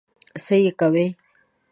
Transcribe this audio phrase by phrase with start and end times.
[0.45, 1.05] څه یې کوې؟